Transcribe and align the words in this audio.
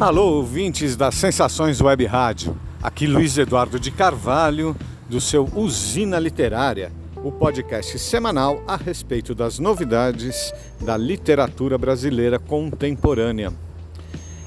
Alô, 0.00 0.36
ouvintes 0.36 0.96
das 0.96 1.14
Sensações 1.14 1.78
Web 1.78 2.06
Rádio. 2.06 2.56
Aqui 2.82 3.06
Luiz 3.06 3.36
Eduardo 3.36 3.78
de 3.78 3.90
Carvalho, 3.90 4.74
do 5.10 5.20
seu 5.20 5.46
Usina 5.54 6.18
Literária, 6.18 6.90
o 7.22 7.30
podcast 7.30 7.98
semanal 7.98 8.64
a 8.66 8.76
respeito 8.76 9.34
das 9.34 9.58
novidades 9.58 10.54
da 10.80 10.96
literatura 10.96 11.76
brasileira 11.76 12.38
contemporânea. 12.38 13.52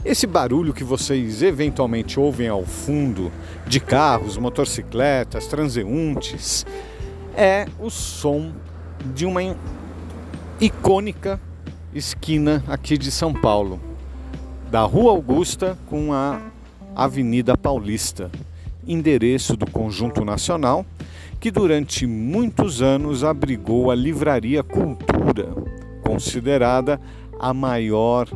Esse 0.04 0.26
barulho 0.26 0.74
que 0.74 0.84
vocês 0.84 1.44
eventualmente 1.44 2.20
ouvem 2.20 2.48
ao 2.48 2.66
fundo 2.66 3.32
de 3.68 3.80
carros, 3.80 4.40
motocicletas, 4.40 5.46
transeuntes, 5.46 6.66
é 7.38 7.68
o 7.80 7.92
som 7.92 8.52
de 9.14 9.24
uma 9.24 9.56
icônica 10.60 11.40
esquina 11.94 12.64
aqui 12.68 12.98
de 12.98 13.12
São 13.12 13.32
Paulo 13.32 13.93
da 14.74 14.82
Rua 14.82 15.12
Augusta 15.12 15.78
com 15.86 16.12
a 16.12 16.42
Avenida 16.96 17.56
Paulista, 17.56 18.32
endereço 18.88 19.56
do 19.56 19.70
Conjunto 19.70 20.26
Nacional, 20.26 20.84
que 21.40 21.52
durante 21.52 22.08
muitos 22.08 22.82
anos 22.82 23.24
abrigou 23.24 23.92
a 23.92 23.96
Livraria 23.96 24.64
Cultura, 24.64 25.50
considerada 26.02 27.00
a 27.40 27.54
maior 27.54 28.28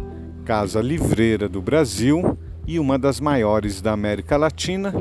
casa 0.45 0.79
livreira 0.79 1.49
do 1.49 1.59
Brasil 1.59 2.37
e 2.67 2.77
uma 2.77 2.99
das 2.99 3.19
maiores 3.19 3.81
da 3.81 3.93
América 3.93 4.37
Latina, 4.37 4.93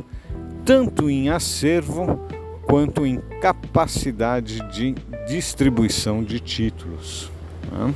tanto 0.65 1.11
em 1.11 1.29
acervo 1.29 2.19
quanto 2.65 3.05
em 3.05 3.21
capacidade 3.43 4.67
de 4.71 4.95
distribuição 5.29 6.25
de 6.25 6.41
títulos 6.41 7.36
né? 7.71 7.95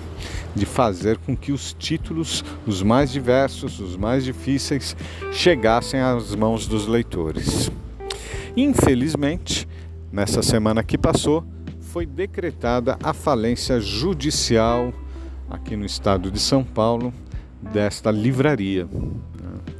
de 0.55 0.66
fazer 0.66 1.19
com 1.19 1.37
que 1.37 1.52
os 1.52 1.74
títulos, 1.79 2.45
os 2.66 2.83
mais 2.83 3.10
diversos, 3.10 3.79
os 3.80 3.96
mais 3.96 4.24
difíceis, 4.24 4.96
chegassem 5.32 6.01
às 6.01 6.35
mãos 6.35 6.66
dos 6.66 6.87
leitores. 6.87 7.71
Infelizmente, 8.57 9.68
nessa 10.12 10.43
semana 10.43 10.82
que 10.82 10.99
passou, 10.99 11.45
foi 11.80 12.07
decretada 12.07 12.99
a 13.02 13.12
falência 13.12 13.80
judicial 13.80 14.93
aqui 15.49 15.77
no 15.77 15.84
estado 15.84 16.30
de 16.30 16.38
São 16.38 16.62
Paulo 16.62 17.12
desta 17.60 18.10
livraria. 18.10 18.84
Né? 18.84 19.74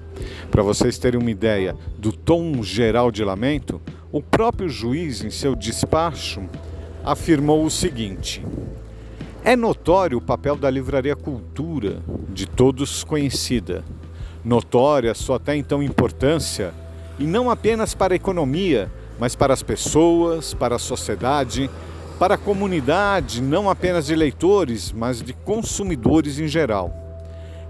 Para 0.51 0.63
vocês 0.63 0.99
terem 0.99 1.21
uma 1.21 1.31
ideia 1.31 1.77
do 1.99 2.13
tom 2.13 2.63
geral 2.63 3.11
de 3.11 3.25
lamento, 3.25 3.81
o 4.11 4.21
próprio 4.21 4.69
juiz, 4.69 5.23
em 5.25 5.31
seu 5.31 5.55
despacho, 5.55 6.43
afirmou 7.05 7.65
o 7.65 7.71
seguinte: 7.71 8.45
é 9.43 9.57
notório 9.57 10.19
o 10.19 10.21
papel 10.21 10.55
da 10.55 10.69
Livraria 10.69 11.17
Cultura, 11.17 12.03
de 12.29 12.47
todos 12.47 13.03
conhecida. 13.03 13.83
Notória 14.45 15.15
sua 15.15 15.37
até 15.37 15.57
então 15.57 15.83
importância, 15.83 16.75
e 17.19 17.25
não 17.25 17.51
apenas 17.51 17.95
para 17.95 18.15
a 18.15 18.17
economia, 18.17 18.91
mas 19.19 19.35
para 19.35 19.55
as 19.55 19.63
pessoas, 19.63 20.53
para 20.53 20.77
a 20.77 20.79
sociedade, 20.79 21.71
para 22.19 22.35
a 22.35 22.39
comunidade, 22.39 23.41
não 23.41 23.71
apenas 23.71 24.07
de 24.07 24.15
leitores, 24.15 24.93
mas 24.93 25.23
de 25.23 25.33
consumidores 25.33 26.39
em 26.39 26.47
geral. 26.49 26.95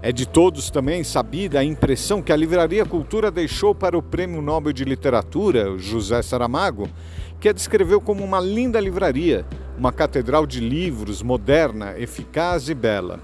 É 0.01 0.11
de 0.11 0.25
todos 0.25 0.69
também 0.69 1.03
sabida 1.03 1.59
a 1.59 1.63
impressão 1.63 2.21
que 2.21 2.33
a 2.33 2.35
Livraria 2.35 2.85
Cultura 2.85 3.31
deixou 3.31 3.73
para 3.73 3.97
o 3.97 4.01
Prêmio 4.01 4.41
Nobel 4.41 4.73
de 4.73 4.83
Literatura, 4.83 5.77
José 5.77 6.21
Saramago, 6.21 6.89
que 7.39 7.47
a 7.47 7.53
descreveu 7.53 8.01
como 8.01 8.23
uma 8.23 8.39
linda 8.39 8.79
livraria, 8.79 9.45
uma 9.77 9.91
catedral 9.91 10.45
de 10.45 10.59
livros 10.59 11.21
moderna, 11.21 11.97
eficaz 11.97 12.69
e 12.69 12.73
bela. 12.73 13.19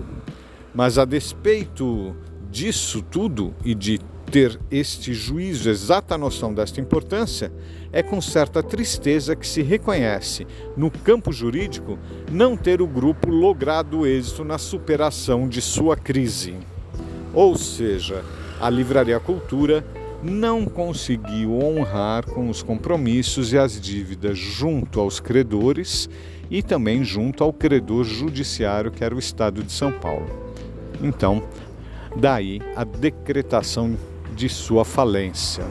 Mas 0.73 0.97
a 0.97 1.05
despeito 1.05 2.15
disso 2.49 3.01
tudo 3.01 3.53
e 3.63 3.73
de 3.73 3.99
ter 4.31 4.59
este 4.69 5.13
juízo, 5.13 5.69
exata 5.69 6.17
noção 6.17 6.53
desta 6.53 6.81
importância, 6.81 7.51
é 7.91 8.03
com 8.03 8.19
certa 8.19 8.61
tristeza 8.61 9.35
que 9.35 9.47
se 9.47 9.61
reconhece, 9.61 10.45
no 10.75 10.91
campo 10.91 11.31
jurídico, 11.31 11.97
não 12.31 12.57
ter 12.57 12.81
o 12.81 12.87
grupo 12.87 13.29
logrado 13.29 14.05
êxito 14.05 14.43
na 14.43 14.57
superação 14.57 15.47
de 15.47 15.61
sua 15.61 15.95
crise. 15.95 16.55
Ou 17.33 17.57
seja, 17.57 18.23
a 18.59 18.69
Livraria 18.69 19.19
Cultura 19.19 19.85
não 20.23 20.65
conseguiu 20.65 21.59
honrar 21.59 22.25
com 22.25 22.49
os 22.49 22.63
compromissos 22.63 23.53
e 23.53 23.57
as 23.57 23.79
dívidas 23.79 24.37
junto 24.37 24.99
aos 24.99 25.19
credores 25.19 26.09
e 26.49 26.63
também 26.63 27.03
junto 27.03 27.43
ao 27.43 27.53
credor 27.53 28.03
judiciário, 28.03 28.91
que 28.91 29.03
era 29.03 29.13
o 29.13 29.19
Estado 29.19 29.63
de 29.63 29.71
São 29.71 29.91
Paulo. 29.91 30.27
Então, 31.01 31.43
daí 32.15 32.61
a 32.75 32.83
decretação 32.83 33.95
de 34.35 34.49
sua 34.49 34.83
falência. 34.83 35.65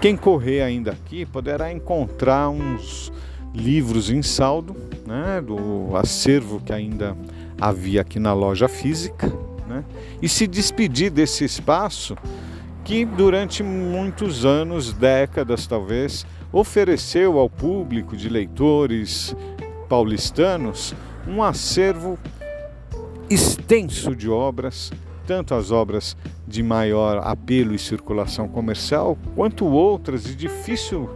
Quem 0.00 0.16
correr 0.16 0.62
ainda 0.62 0.92
aqui 0.92 1.26
poderá 1.26 1.72
encontrar 1.72 2.48
uns 2.50 3.12
livros 3.54 4.10
em 4.10 4.22
saldo, 4.22 4.76
né, 5.06 5.40
do 5.40 5.96
acervo 5.96 6.60
que 6.60 6.72
ainda 6.72 7.16
havia 7.60 8.02
aqui 8.02 8.18
na 8.18 8.32
loja 8.32 8.68
física, 8.68 9.26
né, 9.66 9.84
e 10.22 10.28
se 10.28 10.46
despedir 10.46 11.10
desse 11.10 11.44
espaço 11.44 12.16
que 12.88 13.04
durante 13.04 13.62
muitos 13.62 14.46
anos, 14.46 14.94
décadas 14.94 15.66
talvez, 15.66 16.24
ofereceu 16.50 17.38
ao 17.38 17.50
público 17.50 18.16
de 18.16 18.30
leitores 18.30 19.36
paulistanos 19.90 20.94
um 21.26 21.42
acervo 21.42 22.18
extenso 23.28 24.16
de 24.16 24.30
obras, 24.30 24.90
tanto 25.26 25.54
as 25.54 25.70
obras 25.70 26.16
de 26.46 26.62
maior 26.62 27.20
apelo 27.22 27.74
e 27.74 27.78
circulação 27.78 28.48
comercial, 28.48 29.18
quanto 29.36 29.66
outras 29.66 30.24
de 30.24 30.34
difícil 30.34 31.10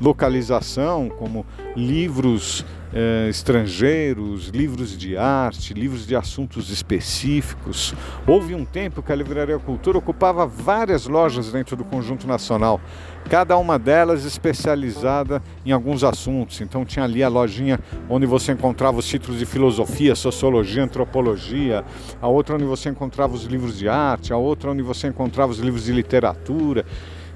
localização, 0.00 1.08
como 1.08 1.46
livros 1.76 2.66
eh, 2.92 3.28
estrangeiros, 3.28 4.48
livros 4.48 4.96
de 4.96 5.16
arte, 5.16 5.72
livros 5.72 6.06
de 6.06 6.14
assuntos 6.14 6.70
específicos. 6.70 7.94
Houve 8.26 8.54
um 8.54 8.64
tempo 8.64 9.02
que 9.02 9.12
a 9.12 9.14
Livraria 9.14 9.58
Cultura 9.58 9.98
ocupava 9.98 10.46
várias 10.46 11.06
lojas 11.06 11.50
dentro 11.50 11.76
do 11.76 11.84
conjunto 11.84 12.26
nacional, 12.26 12.80
cada 13.28 13.56
uma 13.56 13.78
delas 13.78 14.24
especializada 14.24 15.42
em 15.64 15.72
alguns 15.72 16.04
assuntos. 16.04 16.60
Então 16.60 16.84
tinha 16.84 17.04
ali 17.04 17.22
a 17.22 17.28
lojinha 17.28 17.80
onde 18.08 18.26
você 18.26 18.52
encontrava 18.52 18.98
os 18.98 19.06
títulos 19.06 19.38
de 19.38 19.46
filosofia, 19.46 20.14
sociologia, 20.14 20.84
antropologia, 20.84 21.84
a 22.20 22.28
outra 22.28 22.56
onde 22.56 22.64
você 22.64 22.88
encontrava 22.88 23.34
os 23.34 23.44
livros 23.44 23.78
de 23.78 23.88
arte, 23.88 24.32
a 24.32 24.36
outra 24.36 24.70
onde 24.70 24.82
você 24.82 25.08
encontrava 25.08 25.52
os 25.52 25.58
livros 25.58 25.84
de 25.84 25.92
literatura. 25.92 26.84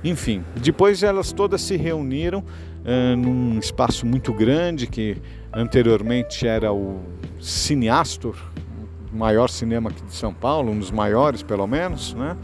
Enfim, 0.05 0.45
depois 0.57 1.03
elas 1.03 1.33
todas 1.33 1.61
se 1.61 1.77
reuniram 1.77 2.41
uh, 2.41 3.17
num 3.17 3.59
espaço 3.59 4.07
muito 4.07 4.33
grande 4.33 4.87
que 4.87 5.17
anteriormente 5.53 6.47
era 6.47 6.73
o 6.73 7.01
Cineastor, 7.41 8.37
o 9.13 9.17
maior 9.17 9.49
cinema 9.49 9.91
aqui 9.91 10.03
de 10.05 10.15
São 10.15 10.33
Paulo, 10.33 10.71
um 10.71 10.79
dos 10.79 10.91
maiores 10.91 11.43
pelo 11.43 11.67
menos, 11.67 12.15
né? 12.15 12.37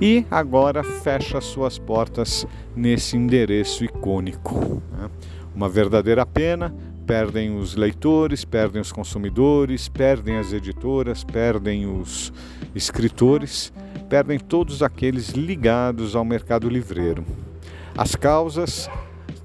E 0.00 0.24
agora 0.30 0.84
fecha 0.84 1.40
suas 1.40 1.76
portas 1.76 2.46
nesse 2.76 3.16
endereço 3.16 3.84
icônico. 3.84 4.80
Né? 4.92 5.10
Uma 5.52 5.68
verdadeira 5.68 6.24
pena, 6.24 6.72
perdem 7.04 7.56
os 7.56 7.74
leitores, 7.74 8.44
perdem 8.44 8.80
os 8.80 8.92
consumidores, 8.92 9.88
perdem 9.88 10.36
as 10.36 10.52
editoras, 10.52 11.24
perdem 11.24 11.86
os 11.86 12.32
escritores, 12.76 13.72
perdem 14.08 14.38
todos 14.38 14.82
aqueles 14.82 15.30
ligados 15.30 16.16
ao 16.16 16.24
mercado 16.24 16.68
livreiro. 16.68 17.24
As 17.96 18.14
causas 18.14 18.88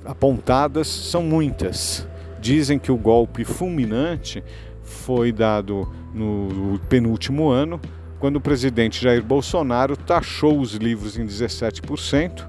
apontadas 0.06 0.88
são 0.88 1.24
muitas. 1.24 2.08
Dizem 2.40 2.80
que 2.80 2.92
o 2.92 2.98
golpe 2.98 3.44
fulminante 3.44 4.44
foi 4.84 5.32
dado 5.32 5.92
no 6.14 6.80
penúltimo 6.90 7.50
ano, 7.50 7.80
quando 8.20 8.38
o 8.38 8.42
presidente 8.42 9.02
Jair 9.02 9.24
Bolsonaro 9.24 9.98
taxou 9.98 10.60
os 10.60 10.76
livros 10.76 11.18
em 11.18 11.26
17% 11.26 12.48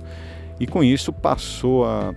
e 0.60 0.66
com 0.66 0.84
isso 0.84 1.12
passou 1.12 1.84
a 1.84 2.14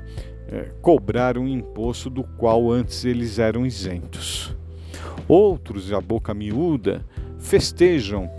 é, 0.50 0.72
cobrar 0.82 1.38
um 1.38 1.48
imposto 1.48 2.10
do 2.10 2.24
qual 2.24 2.72
antes 2.72 3.04
eles 3.04 3.40
eram 3.40 3.66
isentos. 3.66 4.56
Outros, 5.28 5.92
a 5.92 6.00
boca 6.00 6.34
miúda, 6.34 7.06
festejam 7.40 8.30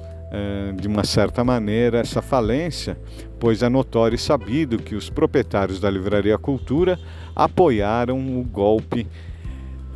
de 0.77 0.87
uma 0.87 1.05
certa 1.05 1.43
maneira 1.43 1.99
essa 1.99 2.21
falência, 2.21 2.99
pois 3.41 3.63
é 3.63 3.69
notório 3.69 4.17
e 4.17 4.19
sabido 4.19 4.79
que 4.79 4.95
os 4.95 5.09
proprietários 5.09 5.81
da 5.81 5.91
Livraria 5.91 6.37
Cultura 6.37 6.99
apoiaram 7.35 8.19
o 8.39 8.45
golpe 8.45 9.07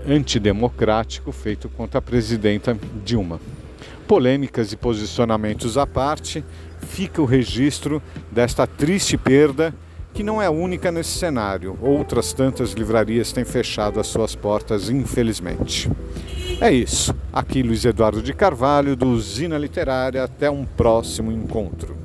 antidemocrático 0.09 1.31
feito 1.33 1.69
contra 1.69 1.99
a 1.99 2.03
presidenta 2.03 2.77
Dilma. 3.05 3.41
Polêmicas 4.09 4.73
e 4.73 4.77
posicionamentos 4.77 5.79
à 5.79 5.87
parte, 5.87 6.45
fica 6.81 7.23
o 7.23 7.27
registro 7.27 8.03
desta 8.31 8.67
triste 8.67 9.17
perda 9.17 9.75
que 10.13 10.23
não 10.23 10.43
é 10.43 10.51
única 10.51 10.93
nesse 10.93 11.19
cenário. 11.19 11.79
Outras 11.81 12.33
tantas 12.33 12.73
livrarias 12.73 13.33
têm 13.33 13.45
fechado 13.45 13.99
as 13.99 14.09
suas 14.09 14.35
portas, 14.35 14.91
infelizmente. 14.91 15.91
É 16.61 16.73
isso. 16.73 17.15
Aqui 17.33 17.63
Luiz 17.63 17.85
Eduardo 17.85 18.23
de 18.23 18.33
Carvalho, 18.33 18.97
do 18.97 19.09
Usina 19.09 19.59
Literária. 19.59 20.23
Até 20.23 20.51
um 20.51 20.65
próximo 20.65 21.33
encontro. 21.33 22.02